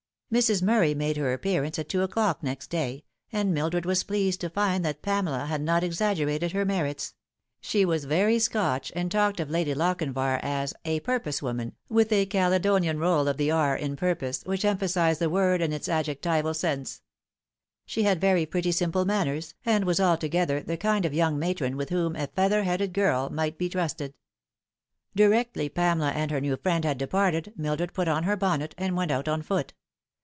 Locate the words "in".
13.75-13.97, 15.61-15.73